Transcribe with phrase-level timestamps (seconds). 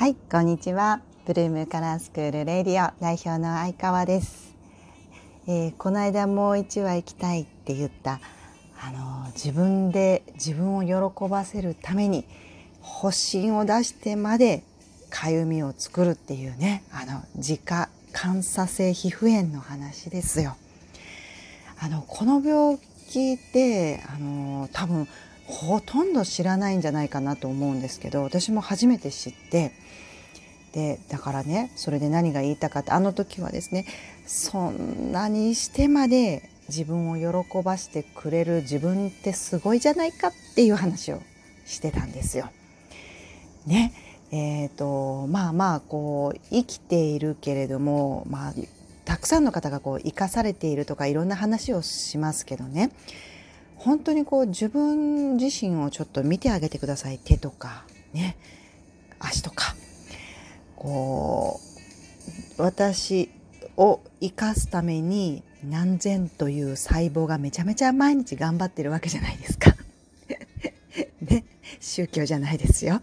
[0.00, 1.02] はい、こんにちは。
[1.26, 4.54] ブルームカラースクールレディオ代表の相川です。
[5.46, 8.18] えー、この間もう一話行きたいって言った
[8.80, 12.24] あの自分で自分を喜ばせるために
[12.82, 14.62] 発疹を出してまで
[15.10, 20.56] かゆみを作るっていうねあの自家感作性皮膚炎の話ですよ。
[21.78, 22.78] あのこの病
[23.10, 25.06] 気ってあの多分
[25.50, 29.72] ほとんど知らないんじゃないかなと思うんですけど私も初めて知って
[30.72, 33.86] でだからねそれで何が言いたかってあの時はですね
[34.26, 41.20] そんなにしてまで自分を喜ばしてくれる自分ってすごいじゃないかっていう話を
[41.66, 42.48] してたんですよ。
[43.66, 43.92] ね
[44.32, 48.54] えーと、まあまあこう生きているけれども、まあ、
[49.04, 52.92] たくさんの方がこう生かされているとかいろんな話をしますけどね
[53.80, 58.36] 本当にこう自分自身をちょっと見てあげてください手とかね
[59.18, 59.74] 足とか
[60.76, 61.60] こ
[62.58, 63.30] う私
[63.78, 69.74] を生かすために何千という細胞がめちゃめちゃ毎日頑張ってるわけじゃないですか。
[71.22, 71.44] ね
[71.80, 73.00] 宗教じゃないですよ。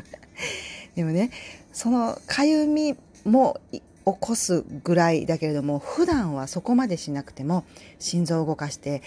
[0.94, 1.30] でもね
[1.72, 3.60] そのかゆみも
[4.06, 7.64] 起こすぐらいだけれども普段はそこまでしなくても
[7.98, 9.02] 心臓を動かして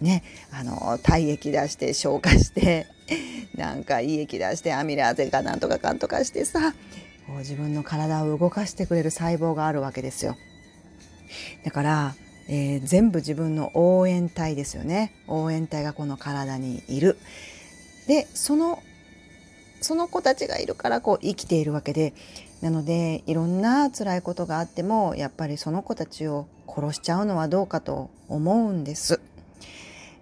[0.00, 2.86] ね、あの体液出して消化して
[3.56, 6.74] なんかいい液出してアミラーゼかなんとかかんとかしてさ
[7.26, 10.36] こう自分の体を動かしてくれる細胞があるわけですよ。
[11.64, 12.14] だから、
[12.48, 17.18] えー、全部自分の応援隊ですよね応援隊がこの体にいる。
[18.06, 18.80] でその
[19.80, 22.14] その子たちがいるからこう生きているわけで
[22.60, 29.20] なのでいろんな辛いことがあってもやっぱりその子たちを殺しちゃうのはどうかと思うんです。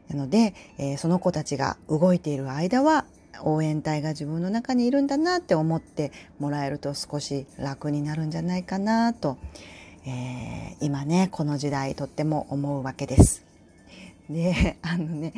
[0.08, 3.06] なので、えー、その子たちが動いている間は
[3.42, 9.38] 応援隊が自分の中にいるんだなって思ってもらえると少し楽になるんじゃないかなと、
[10.06, 13.44] えー、今ねこの時代とっても思うわけです。
[14.28, 15.34] であのね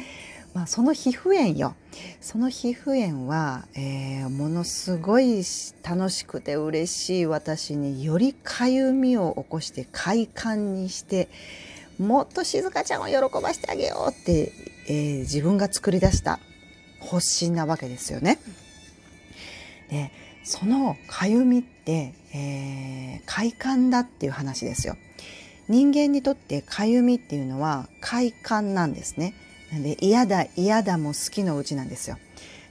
[0.56, 1.74] まあ、その皮膚炎よ
[2.22, 5.42] その皮膚炎は、えー、ものすごい
[5.82, 11.28] 楽しくて嬉しい私によりかゆみを起こして快感にして
[11.98, 14.50] もっと静香ちゃんを喜ばしてあげようって、
[14.88, 16.40] えー、自分が作り出した
[17.02, 18.38] 発信なわけですよね。
[19.90, 20.10] で
[20.42, 24.96] そのかゆみって、えー、快感だっていう話ですよ。
[25.68, 29.34] 人間にとってかゆみっていうのは快感なんですね。
[29.72, 32.19] なんで嫌だ嫌だも好きのうちなんですよ。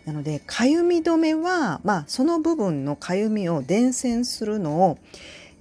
[0.05, 4.99] なのでかゆみ止めは、まあ、その部分のかゆみを伝染するのを、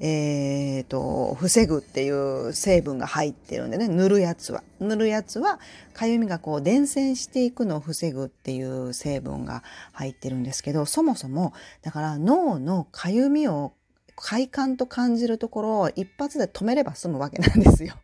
[0.01, 5.61] えーと、防ぐっていう成分が入ってるんでね塗るやつは塗るやつは
[5.95, 9.63] かゆみがこう伝染していくのを防ぐっていう成分が
[9.93, 13.73] 入ってるんですけどそもそもだから脳のかゆみを
[14.15, 17.95] 快感と感じるところを一発で止めれば済むわけなんですよ。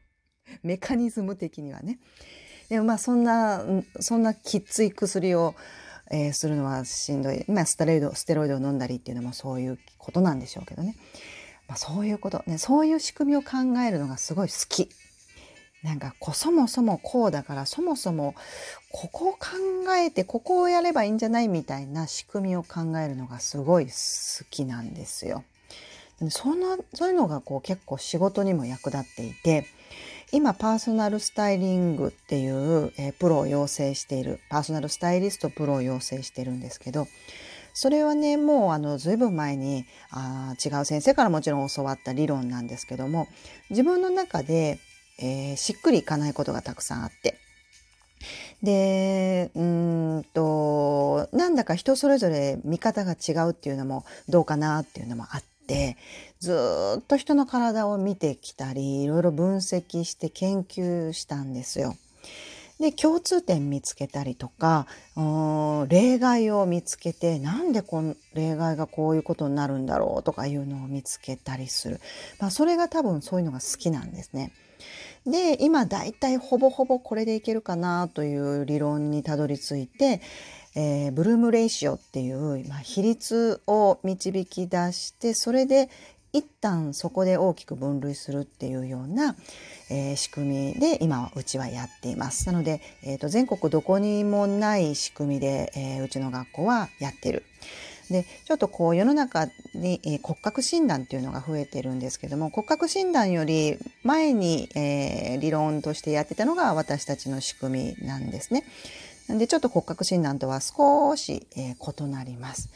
[0.63, 1.99] メカニズム的にはね。
[2.71, 3.63] でもまあそんな
[3.99, 5.57] そんなきつい薬を、
[6.11, 10.95] えー、するのはしんどい、まあ、ステロイドステロイドを飲んだりっていうのもそういうことなんでしょうけどね、
[11.69, 14.89] まあ、そういうこと、ね、そういう仕組みを考えるのがすごい好き。
[15.83, 18.35] なんかこそもそもこうだからそもそも
[18.93, 19.39] ここを考
[19.97, 23.93] えてここをやればいいんじゃないみたいな仕組みを考えるのがすごい好
[24.51, 25.43] きなんですよ。
[26.29, 29.65] そんなそういうのがこう結構仕事にも役立っていて
[30.33, 37.09] 今パーソナルスタイリングっていう、えー、プロを養成しているパーソナルスタイリストプロを養成してるんですけど
[37.73, 43.27] それはねもうあの随分前にあ違う先生からもちろん教わった理論なんですけども
[43.71, 44.79] 自分の中で、
[45.21, 47.37] えー、しっくりいかないことがたくさんあって
[48.63, 55.51] でうんとなんだか人それぞれ見方が違うっていうのもどうかなっていうのもあって。
[55.71, 55.97] て
[56.41, 56.53] ず
[56.99, 61.95] っと人の体を見てきたりいろいろ分析して研究したんですよ。
[62.81, 64.87] で共通点見つけたりとか
[65.89, 72.01] 例外を見つけてなんでこの例外がこういうことになるんだろうとかいうのを見つけたりする、
[72.41, 74.53] まあ、それが多分そういうのが好きなんですね。
[75.27, 80.21] で今だいたいほぼほぼこれでいけるかなという理論にたどり着いて
[80.77, 85.91] えー、ブルームレイシオっていう、まあ、比率を導き出してそれで
[86.33, 89.37] 一旦そこで大きく分類するっていうような、
[89.91, 92.47] えー、仕組みで今はうちはやっています。
[92.47, 97.45] なので、えーと、全国どこにもない仕組みで、えー、うちの学校はやってる。
[98.11, 108.65] でちょっとこう世の中に、えー、骨格診断っていうのが増えてるんですけども骨格診断より前に、えー、理論としてやってたのが私たちの仕組みなんですね。
[109.29, 112.69] なんでちょっと骨格診断とは少し、えー、異なります。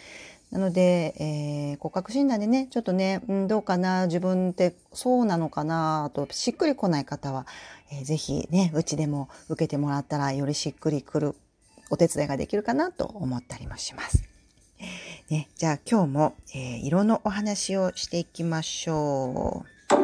[0.55, 7.45] なので、えー、骨格診断でね、ちょっとね、うん、どうかな、自分ってそうなのかな、としっくりこない方は、
[7.91, 11.35] えー、ぜひね、うちでも受けてもらったらよりしっくりくる
[11.91, 14.23] お手伝いができるかなと思ったりもします。
[15.29, 19.95] ね、じゃあ今日も、えー、色のお話をしていきましょう。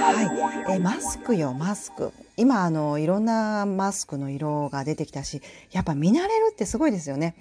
[0.00, 7.34] はい、えー、マスクよマスク今あのいろんなマスクの色が出てきたしやっぱ見慣れるってすごいですよね。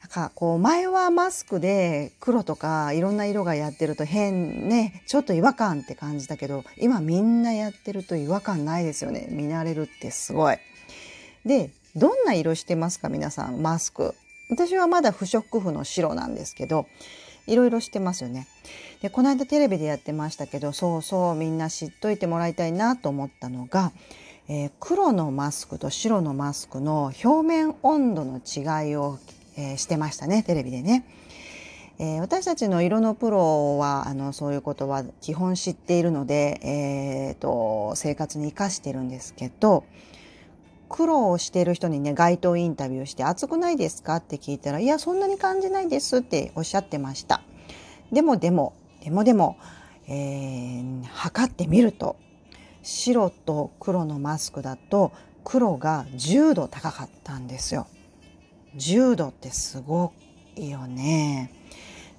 [0.00, 10.56] なんかこう前はマスクで黒とかいろんな色がやってると変ねちょっと違和感って感じだけど今みんなやってると違和感ないですよね見慣れるってすごい。
[11.44, 14.14] でどんな色してますか皆さんマスク。
[14.50, 16.86] 私はまだ不織布の白なんですけど
[17.46, 18.46] いろいろしてますよね。
[19.00, 23.92] でこの間テレビでやってましたけどそうそうみんな知っといてもらいたいなと思ったのが、
[24.48, 29.18] えー、黒のマスクと白のマスクの表面温度の違いを、
[29.56, 31.04] えー、してましたねテレビでね。
[31.98, 39.84] えー、私たちの色のプロはあのそういうことは基本知っているので、えーと生活に生かしてるんですけど
[40.92, 47.42] 苦労をしている人にね街頭インタビューして「暑くないですか?」って聞いたら「いやそんなに感じないです」っておっしゃってました。
[48.12, 49.56] でもでもでもでも、
[50.06, 52.16] えー、測ってみると
[52.82, 55.12] 白と黒のマスクだと
[55.44, 57.86] 黒が10度高かったんですよ。
[58.76, 60.12] 10度ってすご
[60.56, 61.50] いよね。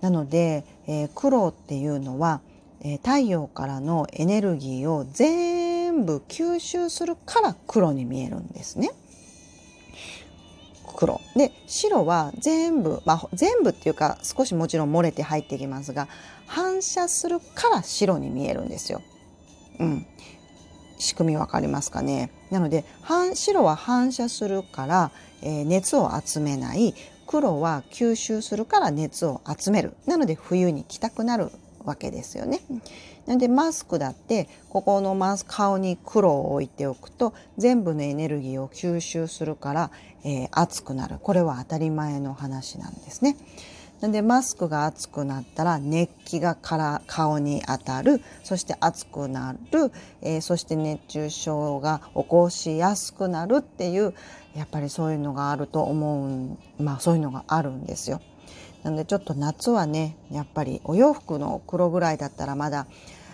[0.01, 2.41] なので、えー、黒っていうのは、
[2.81, 5.62] えー、太陽からのエネルギーを全
[5.93, 8.89] 全部吸収するから黒に見えるんですね。
[10.95, 11.21] 黒。
[11.35, 16.07] で白は全部、まあ、全部っていうか少しもちろん漏れて入ってきますが
[16.47, 19.03] 反射するから白に見えるんですよ。
[19.79, 20.07] うん、
[20.97, 22.31] 仕組みわかりますかね？
[22.49, 22.85] なので
[23.35, 25.11] 白は反射するから、
[25.43, 26.95] えー、熱を集めない。
[27.27, 29.95] 黒は吸収するから熱を集める。
[30.07, 31.51] なので冬に着たくなる
[31.85, 32.61] わけですよね。
[33.25, 39.91] なのでマスクだってここのマス顔に黒を置いておくと全部のエネルギーを吸収するから、
[40.23, 43.37] えー、熱くなるこれは当たり前の話なんですね。
[44.01, 54.13] なのでマスクが熱くなったら熱気がから顔に当たるそして熱くなる、えー、そして熱中症が起こしやすくなるっていう
[54.55, 58.19] やっぱりそういうのがあると思うまあそういうのがあるんですよ。
[58.83, 62.87] なのでちょっと夏はねやっぱりお洋服の黒ぐらいだったらまだ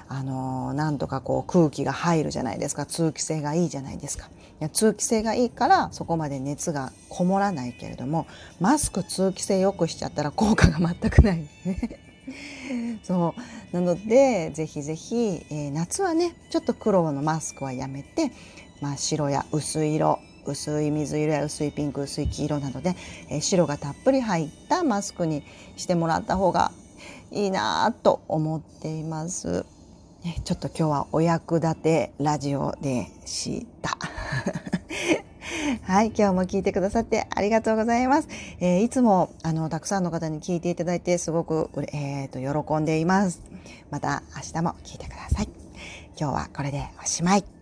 [0.08, 2.88] あのー、なんとかこう空気が入るじゃないですか。
[2.88, 4.26] 通気性がいいじゃないですか。
[4.60, 8.28] いや通気性がいいからそこまで熱がこもらないけれども
[8.60, 11.48] マスク通気性良くしちゃったら効果が全くない。
[11.64, 12.00] ね
[13.04, 13.76] そう。
[13.76, 18.32] なのでぜひぜひ、えー、夏はねちょっと黒のマスクはやめて、
[18.82, 22.96] まあ、白や薄い色薄い水色や薄いピンク薄い黄色などで、
[23.30, 25.44] えー、白がたっぷり入ったマスクに
[25.78, 26.72] してもらった方が
[27.32, 29.66] いいなと思っています。
[30.44, 33.98] ちょっと今日はお役立てラジオでした。
[35.84, 38.28] はい、今日も聞いてくださってありがとうございます。
[38.60, 43.42] えー、いつもあのたくさんの方に聞いていただいてすごく、えーと、喜んでいます。
[43.90, 45.50] また明日も聞いてください。
[46.20, 47.59] 今日はこれでおしまい。